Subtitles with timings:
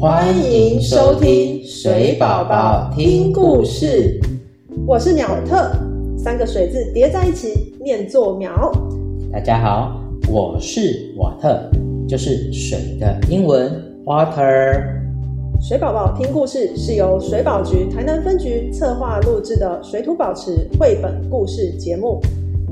[0.00, 4.20] 欢迎收听水宝宝听故事。
[4.86, 5.72] 我是鸟特，
[6.16, 8.70] 三个水字叠在一起念作苗。
[9.32, 10.00] 大家好，
[10.30, 11.68] 我是瓦特，
[12.06, 13.72] 就是水的英文
[14.04, 14.84] water。
[15.60, 22.20] 水宝宝听故事是由水保局台南分局策划录制的水土保持绘本故事节目，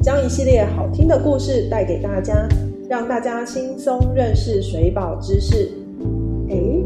[0.00, 2.48] 将一系列好听的故事带给大家，
[2.88, 5.68] 让大家轻松认识水保知识。
[6.48, 6.80] 诶，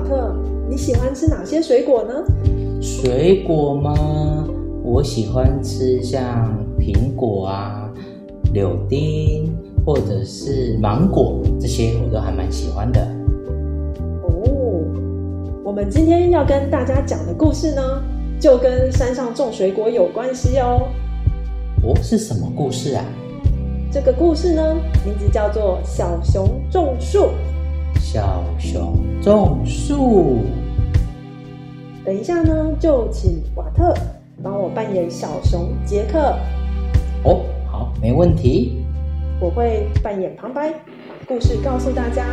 [0.00, 0.34] 瓦特，
[0.66, 2.14] 你喜欢吃哪些水果呢？
[2.80, 4.48] 水果吗？
[4.82, 7.92] 我喜欢吃像苹果啊、
[8.54, 13.06] 柳丁或者是芒果这些，我都还蛮喜欢的。
[14.22, 14.82] 哦，
[15.62, 17.82] 我们今天要跟大家讲的故事呢，
[18.40, 20.88] 就跟山上种水果有关系哦。
[21.82, 23.04] 哦，是什么故事啊？
[23.92, 24.62] 这个故事呢，
[25.04, 27.18] 名字叫做《小熊种树》。
[28.12, 30.38] 小熊种树。
[32.04, 33.94] 等一下呢，就请瓦特
[34.42, 36.18] 帮我扮演小熊杰克，
[37.22, 38.84] 哦，好，没问题。
[39.40, 42.26] 我会扮演旁白，把故事告诉大家。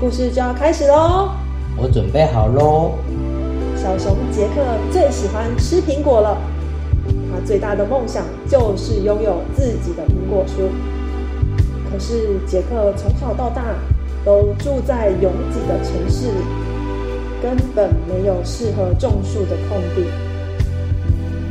[0.00, 1.28] 故事就要开始喽！
[1.80, 2.94] 我准备好喽。
[3.76, 6.36] 小熊杰克最喜欢吃苹果了，
[7.32, 10.62] 他最大的梦想就是拥有自己的苹果树。
[11.92, 13.62] 可是杰克从小到大
[14.24, 16.44] 都住在拥挤的城市里，
[17.42, 20.06] 根本没有适合种树的空地。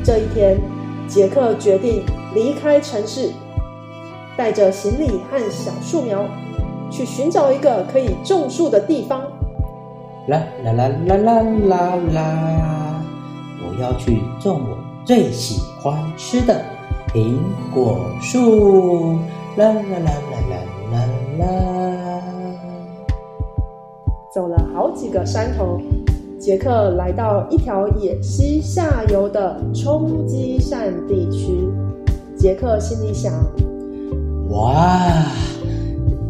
[0.04, 0.60] 这一天，
[1.08, 3.30] 杰克决定离开城市，
[4.36, 6.26] 带着行李和小树苗，
[6.90, 9.22] 去寻找一个可以种树的地方。
[10.28, 13.02] 啦啦啦啦啦啦啦！
[13.62, 16.64] 我要去种我最喜欢吃的
[17.14, 17.38] 苹
[17.74, 19.18] 果树。
[19.58, 20.58] 啦啦啦啦啦
[20.92, 20.98] 啦
[21.40, 21.73] 啦！
[24.34, 25.80] 走了好几个山头，
[26.40, 31.70] 杰克来到一条野溪下游的冲积扇地区。
[32.36, 33.32] 杰克心里想：
[34.50, 35.24] 哇，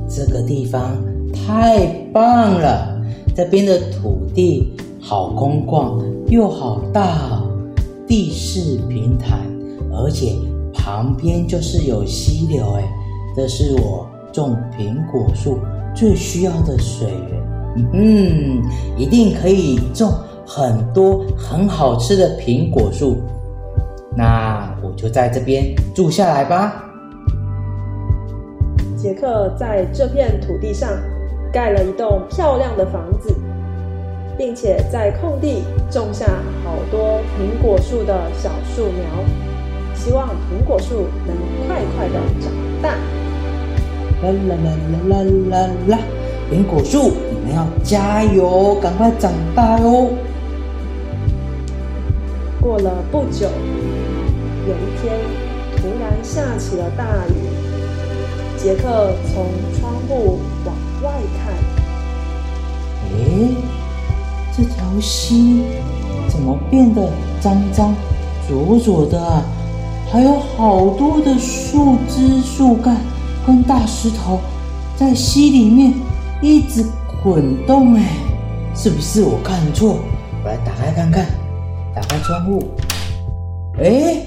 [0.10, 0.98] 这个地方
[1.32, 3.02] 太棒了！
[3.34, 7.42] 这边的土地好空旷又好大，
[8.06, 9.40] 地势平坦，
[9.94, 10.34] 而且
[10.74, 12.84] 旁边就是有溪流，哎，
[13.34, 15.58] 这是我种苹果树
[15.96, 17.53] 最需要的水源。
[17.76, 18.62] 嗯，
[18.98, 20.14] 一定可以种
[20.46, 23.18] 很多很好吃的苹果树。
[24.16, 26.84] 那我就在这边住下来吧。
[28.96, 30.90] 杰克在这片土地上
[31.52, 33.36] 盖了一栋漂亮的房子，
[34.38, 36.26] 并且在空地种下
[36.64, 39.04] 好多苹果树的小树苗，
[39.96, 41.36] 希望苹果树能
[41.68, 42.52] 快快的长
[42.82, 42.90] 大。
[44.22, 44.72] 啦啦啦
[45.10, 46.00] 啦啦啦啦！
[46.52, 50.10] 苹果树，你们要加油，赶快长大哦！
[52.62, 53.48] 过了不久，
[54.68, 55.20] 有一天
[55.78, 57.34] 突然下起了大雨。
[58.58, 59.46] 杰克从
[59.78, 60.74] 窗户往
[61.04, 61.54] 外看，
[63.12, 63.56] 诶，
[64.56, 65.64] 这条溪
[66.30, 67.10] 怎么变得
[67.42, 67.94] 脏脏、
[68.48, 69.44] 浊浊的啊？
[70.10, 72.96] 还有好多的树枝、树干
[73.46, 74.40] 跟大石头
[74.96, 75.94] 在溪里面
[76.44, 76.84] 一直
[77.24, 78.18] 滚动，哎，
[78.76, 79.98] 是不是我看错？
[80.44, 81.26] 我来打开看看，
[81.96, 82.62] 打开窗户，
[83.78, 84.26] 诶，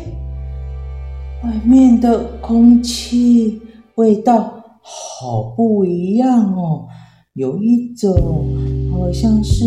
[1.44, 3.60] 外面的空气。
[3.96, 6.86] 味道好不一样哦，
[7.32, 8.46] 有一种
[8.92, 9.64] 好像是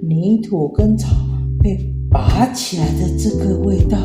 [0.00, 1.08] 泥土跟草
[1.60, 1.76] 被
[2.08, 3.98] 拔起来的这个味道，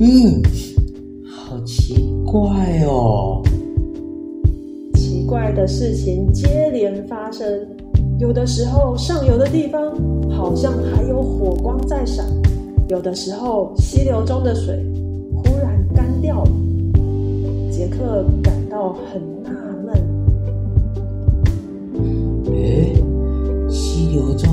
[0.00, 0.42] 嗯，
[1.24, 3.40] 好奇怪哦。
[5.26, 7.46] 怪的事情接连发生，
[8.18, 9.92] 有的时候上游的地方
[10.30, 12.24] 好像还有火光在闪，
[12.88, 14.84] 有的时候溪流中的水
[15.36, 16.50] 忽然干掉了。
[17.70, 19.50] 杰克感到很纳
[19.84, 19.94] 闷。
[22.52, 22.94] 诶，
[23.68, 24.48] 溪流中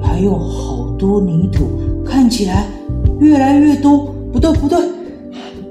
[0.00, 1.64] 还有好多泥土，
[2.04, 2.66] 看起来
[3.20, 4.14] 越来越多。
[4.32, 4.78] 不对，不对，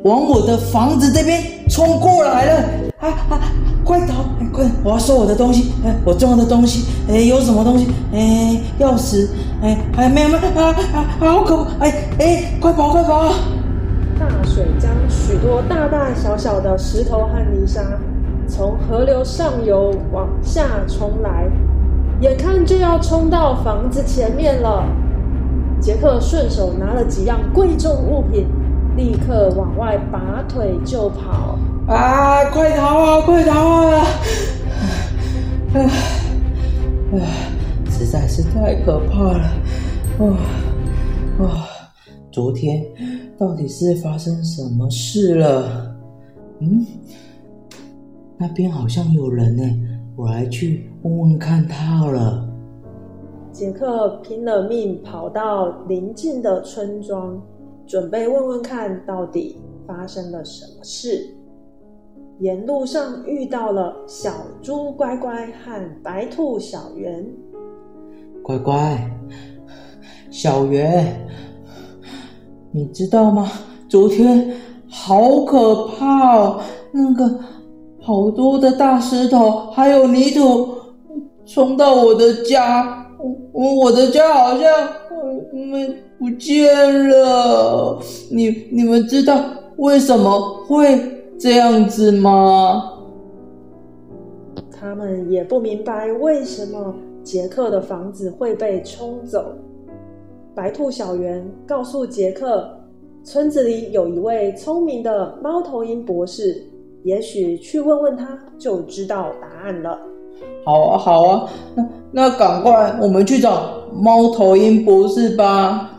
[0.04, 2.70] 往我的房子这边冲过来了！
[3.04, 3.40] 啊啊，
[3.84, 4.24] 快逃！
[4.54, 5.74] 快，我要收我的东西。
[5.84, 6.86] 哎，我重要的东西。
[7.10, 7.88] 哎，有什么东西？
[8.14, 9.28] 哎，钥匙。
[9.62, 11.06] 哎，还没有没有啊啊！
[11.20, 11.86] 好可怕！
[11.86, 13.34] 哎哎，快跑快跑！
[14.18, 17.82] 大水将许多大大小小的石头和泥沙
[18.48, 21.50] 从河流上游往下冲来，
[22.22, 24.86] 眼看就要冲到房子前面了。
[25.82, 28.48] 杰克顺手拿了几样贵重物品，
[28.96, 31.58] 立刻往外拔腿就跑。
[31.88, 32.50] 啊！
[32.52, 33.22] 快逃啊！
[33.26, 34.06] 快逃啊！
[35.74, 35.90] 唉，
[37.90, 39.52] 实在是太可怕了！
[40.20, 40.28] 哇
[41.40, 41.68] 哇，
[42.32, 42.86] 昨天
[43.38, 45.94] 到底是发生什么事了？
[46.60, 46.86] 嗯，
[48.38, 49.64] 那边好像有人呢，
[50.16, 52.48] 我来去问问看他好了。
[53.52, 57.42] 杰克拼了命跑到邻近的村庄，
[57.86, 61.36] 准备问问看到底发生了什么事。
[62.40, 64.32] 沿路上遇到了小
[64.62, 67.26] 猪乖乖和白兔小圆。
[68.42, 69.12] 乖乖，
[70.32, 71.28] 小圆，
[72.72, 73.50] 你知道吗？
[73.88, 74.52] 昨天
[74.90, 76.60] 好可怕哦！
[76.92, 77.40] 那个
[78.02, 80.76] 好多的大石头还有泥土
[81.46, 83.08] 冲到我的家，
[83.52, 84.70] 我我的家好像
[85.54, 85.88] 没
[86.18, 88.02] 不见了。
[88.32, 89.40] 你你们知道
[89.78, 91.23] 为什么会？
[91.44, 92.90] 这样子吗？
[94.72, 99.54] 他们也不明白为什么杰克的房子会被冲走。
[100.56, 102.66] 白兔小圆告诉杰克，
[103.26, 106.64] 村子里有一位聪明的猫头鹰博士，
[107.04, 110.00] 也许去问问他就知道答案了。
[110.64, 115.93] 好啊，好啊，那那赶快我们去找猫头鹰博士吧。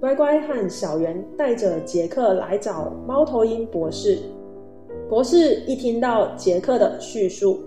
[0.00, 4.16] 乖乖和小圆带着杰克来找猫头鹰博士。
[5.08, 7.58] 博士一听到杰克的叙述，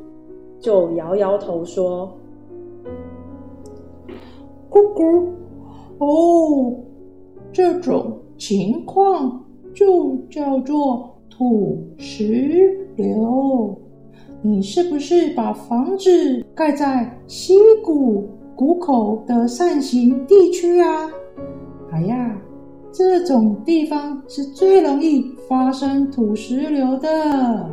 [0.60, 2.10] 就摇摇头说
[4.72, 5.28] ：“咕咕，
[5.98, 6.74] 哦，
[7.52, 9.44] 这种情况
[9.74, 13.78] 就叫做土石流。
[14.42, 18.26] 你是不是把房子盖在溪谷
[18.56, 21.12] 谷口的扇形地区啊？”
[21.92, 22.42] 哎呀，
[22.92, 27.70] 这种地方是最容易发生土石流的。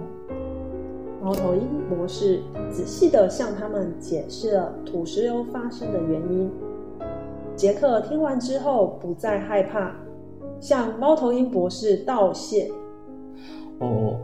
[1.22, 6.50] 猫头鹰博士仔细的向他们解释了土石流发生的原因。
[7.54, 9.94] 杰克听完之后不再害怕，
[10.60, 12.68] 向猫头鹰博士道谢。
[13.78, 14.16] 哦，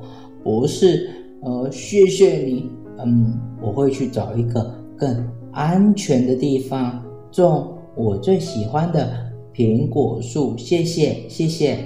[0.42, 1.08] 博士，
[1.42, 2.70] 呃，谢谢你。
[2.98, 9.08] 嗯，我会去找一个更安全的地方种我最喜欢的。
[9.54, 11.78] 苹果树，谢谢谢谢。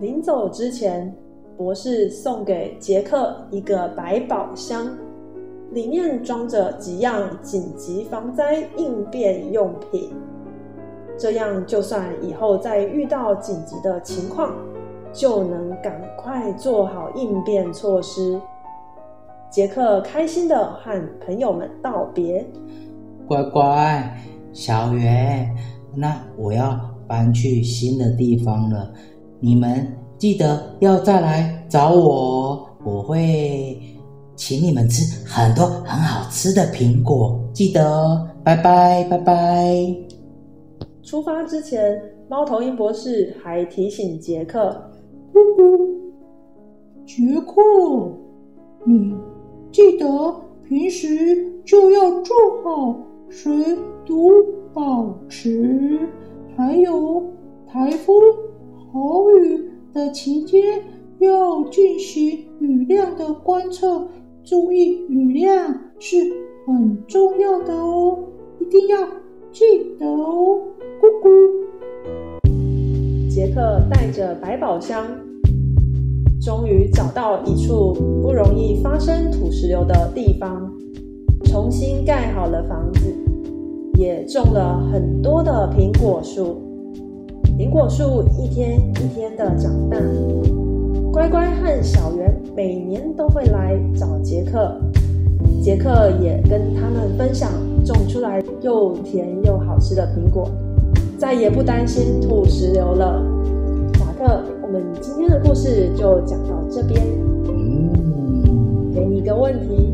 [0.00, 1.14] 临走之前，
[1.54, 4.90] 博士送给杰克一个百宝箱，
[5.72, 10.14] 里面装着几样紧急防灾应变用品。
[11.18, 14.56] 这样，就算以后再遇到紧急的情况，
[15.12, 18.40] 就能赶快做好应变措施。
[19.50, 22.44] 杰克开心的和朋友们道别。
[23.28, 24.10] 乖乖，
[24.54, 25.54] 小圆。
[25.96, 28.92] 那我要搬去新的地方了，
[29.40, 29.86] 你们
[30.18, 33.78] 记得要再来找我，我会
[34.34, 39.96] 请你们吃很多很好吃的苹果，记得哦，拜拜拜拜。
[41.02, 44.90] 出发之前，猫头鹰博士还提醒杰克
[45.32, 45.66] ：“呼呼，
[47.06, 47.62] 杰克，
[48.86, 49.14] 你
[49.70, 50.06] 记得
[50.66, 52.96] 平时就要做好
[53.28, 53.52] 水
[54.06, 54.30] 毒。”
[54.74, 56.00] 保持，
[56.56, 57.22] 还有
[57.64, 58.16] 台风、
[58.92, 60.82] 豪雨的期间
[61.20, 64.08] 要进行雨量的观测，
[64.42, 66.16] 注意雨量是
[66.66, 68.18] 很重要的哦，
[68.58, 68.98] 一定要
[69.52, 69.64] 记
[69.96, 70.60] 得哦。
[71.00, 71.30] 咕咕。
[73.30, 75.06] 杰克带着百宝箱，
[76.42, 80.72] 终于找到一处不容易发生土石流的地方，
[81.44, 83.33] 重新盖好了房子。
[83.96, 86.60] 也种了很多的苹果树，
[87.56, 89.96] 苹果树一天一天的长大。
[91.12, 94.76] 乖乖和小圆每年都会来找杰克，
[95.62, 97.52] 杰克也跟他们分享
[97.84, 100.50] 种出来又甜又好吃的苹果，
[101.16, 103.22] 再也不担心吐石榴了。
[104.00, 107.00] 马克，我们今天的故事就讲到这边。
[107.46, 109.92] 嗯，给你一个问题，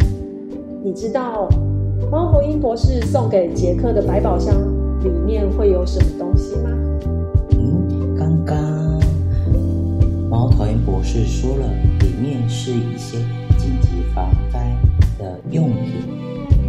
[0.82, 1.46] 你知道？
[2.08, 4.54] 猫头鹰博士送给杰克的百宝箱
[5.02, 6.70] 里面会有什么东西吗？
[7.52, 9.00] 嗯，刚刚
[10.28, 11.66] 猫头鹰博士说了，
[12.00, 13.18] 里面是一些
[13.56, 14.76] 紧急防灾
[15.18, 16.02] 的用品。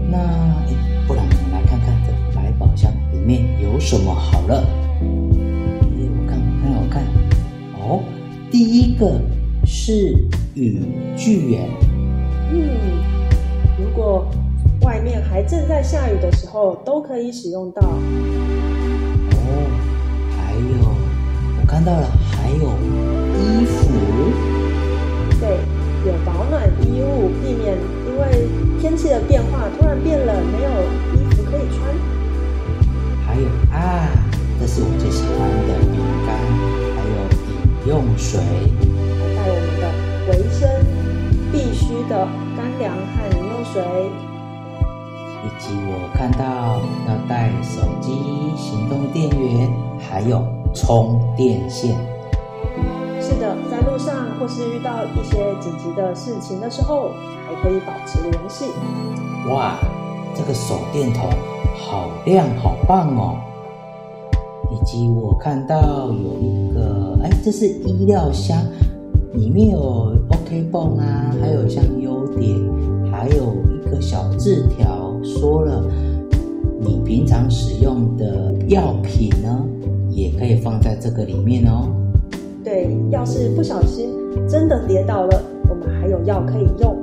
[0.09, 0.19] 那
[1.07, 4.63] 不然我们来看看这百宝箱里面有什么好了。
[5.01, 7.03] 我看，我看，我看。
[7.79, 8.03] 哦，
[8.51, 9.19] 第一个
[9.65, 10.15] 是
[10.53, 10.81] 雨
[11.17, 11.69] 具耶。
[12.51, 12.69] 嗯，
[13.79, 14.25] 如果。
[15.31, 17.81] 还正在下雨的时候，都可以使用到。
[17.81, 19.47] 哦，
[20.35, 20.93] 还有，
[21.61, 22.67] 我看到了，还有
[23.39, 23.87] 衣服。
[25.39, 25.57] 对，
[26.05, 28.45] 有保暖衣物，避免因为
[28.81, 30.69] 天气的变化突然变冷，没有
[31.15, 31.79] 衣服可以穿。
[33.25, 34.11] 还有啊，
[34.59, 35.95] 这是我最喜欢的饼
[36.27, 36.35] 干，
[36.91, 37.15] 还有
[37.47, 38.41] 饮用水，
[39.17, 39.87] 还带我们的
[40.27, 40.67] 维生
[41.53, 43.81] 必须的干粮和饮用水，
[45.43, 48.11] 以及我看到要带手机、
[48.55, 49.69] 行动电源，
[49.99, 50.43] 还有
[50.73, 51.95] 充电线。
[53.19, 57.11] 是的，在路上或是遇到一些紧急的事情的时候，
[57.47, 58.65] 还可以保持联系。
[59.49, 59.77] 哇，
[60.35, 61.29] 这个手电筒
[61.75, 63.37] 好亮，好棒哦！
[64.71, 68.57] 以及我看到有一个，哎，这是医疗箱，
[69.33, 72.59] 里面有 OK 泵啊，还有像优点，
[73.11, 75.83] 还有一个小字条，说了
[76.79, 79.65] 你平常使用的药品呢，
[80.09, 81.87] 也可以放在这个里面哦。
[82.63, 84.09] 对，要是不小心
[84.47, 86.95] 真的跌倒了，我们还有药可以用。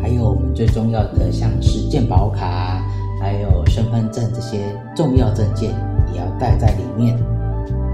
[0.00, 2.82] 还有我们最重要的，像是健保卡，
[3.20, 4.58] 还有身份证这些
[4.94, 5.70] 重要证件，
[6.12, 7.16] 也要带在里面。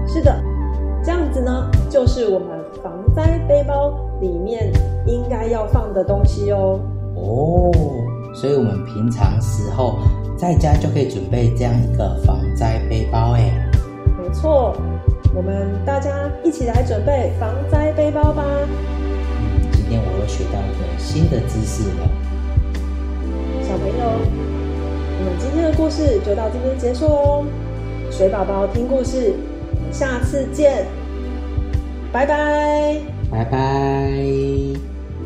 [0.05, 0.35] 是的，
[1.03, 2.47] 这样子呢，就是我们
[2.83, 4.71] 防灾背包里面
[5.07, 6.79] 应该要放的东西哦。
[7.15, 7.71] 哦，
[8.33, 9.99] 所以我们平常时候
[10.37, 13.69] 在家就可以准备这样一个防灾背包，哎，
[14.17, 14.75] 没错，
[15.33, 16.09] 我们大家
[16.43, 18.43] 一起来准备防灾背包吧。
[19.71, 22.09] 今天我又学到一个新的知识了。
[23.61, 24.03] 小朋友，
[25.19, 27.45] 我们今天的故事就到这边结束哦。
[28.11, 29.33] 水宝宝听故事，
[29.91, 30.85] 下次见，
[32.11, 32.97] 拜拜。
[33.31, 34.92] 拜拜。